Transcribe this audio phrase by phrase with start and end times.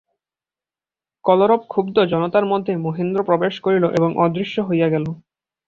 [1.25, 5.05] কলরবক্ষুদ্ধ জনতার মধ্যে মহেন্দ্র প্রবেশ করিল এবং অদৃশ্য হইয়া গেল।